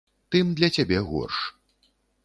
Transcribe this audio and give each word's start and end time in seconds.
Тым 0.35 0.47
для 0.61 0.71
цябе 0.77 0.97
горш. 1.13 1.37